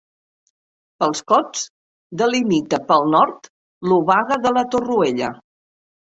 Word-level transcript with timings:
Pels 1.03 1.19
Cots, 1.31 1.65
delimita 2.21 2.81
pel 2.93 3.07
nord 3.17 3.51
l'Obaga 3.93 4.41
de 4.49 4.55
la 4.59 4.67
Torroella. 4.75 5.31